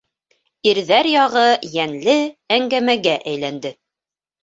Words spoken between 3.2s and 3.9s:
әйләнде.